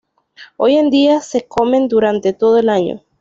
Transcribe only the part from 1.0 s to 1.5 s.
se